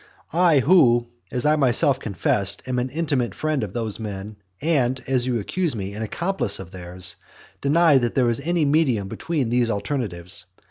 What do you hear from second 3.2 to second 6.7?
friend of those men, and, as you accuse me, an accomplice